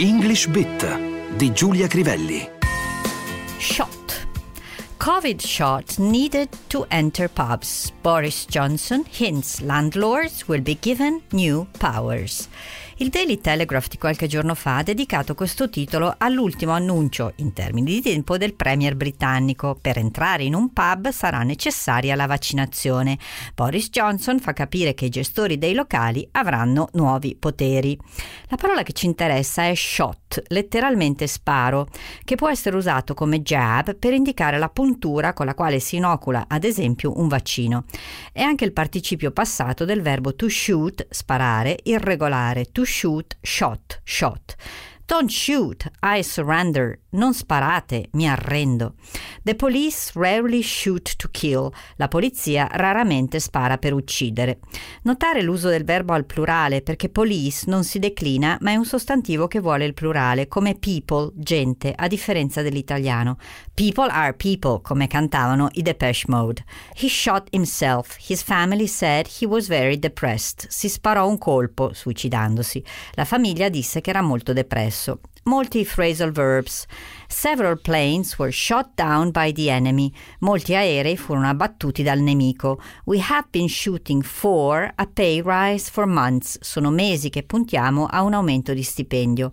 [0.00, 2.48] English Bit di Giulia Crivelli.
[3.58, 4.24] Shot.
[4.96, 7.92] COVID shot needed to enter pubs.
[8.02, 12.48] Boris Johnson hints landlords will be given new powers.
[13.00, 17.92] Il Daily Telegraph di qualche giorno fa ha dedicato questo titolo all'ultimo annuncio, in termini
[17.92, 19.78] di tempo, del Premier britannico.
[19.80, 23.16] Per entrare in un pub sarà necessaria la vaccinazione.
[23.54, 27.98] Boris Johnson fa capire che i gestori dei locali avranno nuovi poteri.
[28.48, 31.88] La parola che ci interessa è shot, letteralmente sparo,
[32.24, 36.46] che può essere usato come jab per indicare la puntura con la quale si inocula,
[36.48, 37.84] ad esempio, un vaccino.
[38.32, 44.56] È anche il participio passato del verbo to shoot, sparare, irregolare, to shoot, shot, shot.
[45.10, 47.00] Don't shoot, I surrender.
[47.14, 48.94] Non sparate, mi arrendo.
[49.42, 51.72] The police rarely shoot to kill.
[51.96, 54.60] La polizia raramente spara per uccidere.
[55.02, 59.48] Notare l'uso del verbo al plurale perché police non si declina, ma è un sostantivo
[59.48, 63.36] che vuole il plurale, come people, gente, a differenza dell'italiano.
[63.74, 66.64] People are people, come cantavano i Depeche Mode.
[66.94, 68.16] He shot himself.
[68.28, 70.68] His family said he was very depressed.
[70.68, 72.84] Si sparò un colpo, suicidandosi.
[73.14, 75.16] La famiglia disse che era molto depresso ça.
[75.50, 76.86] Molti phrasal verbs.
[77.26, 80.12] Several planes were shot down by the enemy.
[80.40, 82.80] Molti aerei furono abbattuti dal nemico.
[83.04, 86.58] We have been shooting for a pay rise for months.
[86.60, 89.52] Sono mesi che puntiamo a un aumento di stipendio.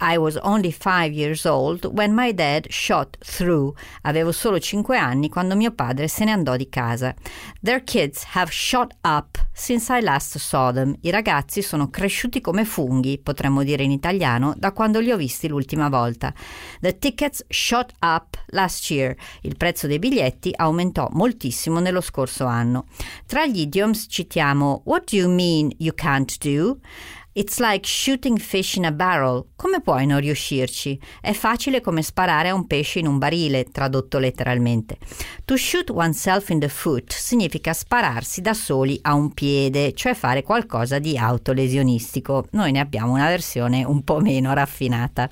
[0.00, 3.74] I was only five years old when my dad shot through.
[4.02, 7.14] Avevo solo cinque anni quando mio padre se ne andò di casa.
[7.62, 10.96] Their kids have shot up since I last saw them.
[11.02, 15.35] I ragazzi sono cresciuti come funghi, potremmo dire in italiano, da quando li ho visti
[15.44, 16.32] l'ultima volta.
[16.80, 19.14] The tickets shot up last year.
[19.42, 22.86] Il prezzo dei biglietti aumentò moltissimo nello scorso anno.
[23.26, 26.78] Tra gli idioms citiamo What do you mean you can't do?
[27.38, 29.48] It's like shooting fish in a barrel.
[29.56, 30.98] Come puoi non riuscirci?
[31.20, 34.96] È facile come sparare a un pesce in un barile, tradotto letteralmente.
[35.44, 40.42] To shoot oneself in the foot significa spararsi da soli a un piede, cioè fare
[40.42, 42.46] qualcosa di autolesionistico.
[42.52, 45.28] Noi ne abbiamo una versione un po' meno raffinata.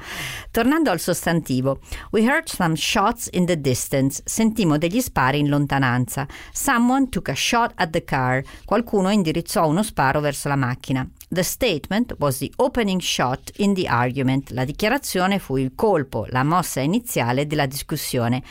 [0.50, 4.20] Tornando al sostantivo, we heard some shots in the distance.
[4.26, 6.26] Sentimmo degli spari in lontananza.
[6.52, 8.42] Someone took a shot at the car.
[8.66, 11.08] Qualcuno indirizzò uno sparo verso la macchina.
[11.28, 14.50] The statement was the opening shot in the argument.
[14.50, 18.42] La dichiarazione fu il colpo, la mossa iniziale della discussione.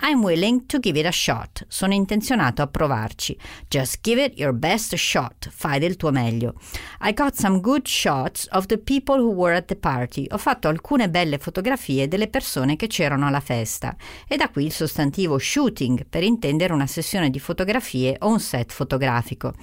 [0.00, 1.64] I'm willing to give it a shot.
[1.68, 3.38] Sono intenzionato a provarci.
[3.68, 5.48] Just give it your best shot.
[5.48, 6.54] Fai del tuo meglio.
[7.02, 10.26] I got some good shots of the people who were at the party.
[10.30, 13.94] Ho fatto alcune belle fotografie delle persone che c'erano alla festa.
[14.26, 18.72] E da qui il sostantivo shooting per intendere una sessione di fotografie o un set
[18.72, 19.54] fotografico.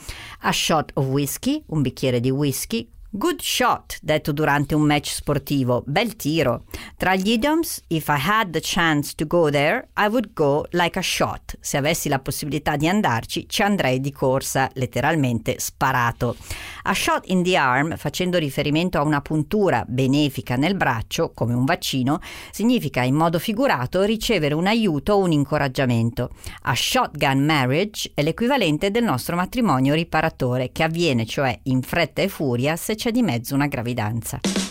[0.41, 2.87] A shot of whisky, un bicchiere di whisky, ske.
[3.11, 6.65] Good shot, detto durante un match sportivo, bel tiro.
[6.95, 10.99] Tra gli idioms, if I had the chance to go there, I would go like
[10.99, 11.57] a shot.
[11.59, 16.35] Se avessi la possibilità di andarci, ci andrei di corsa, letteralmente sparato.
[16.83, 21.65] A shot in the arm, facendo riferimento a una puntura benefica nel braccio, come un
[21.65, 22.19] vaccino,
[22.51, 26.29] significa in modo figurato ricevere un aiuto o un incoraggiamento.
[26.61, 32.27] A shotgun marriage è l'equivalente del nostro matrimonio riparatore, che avviene cioè in fretta e
[32.27, 34.68] furia se c'è di mezzo una gravidanza.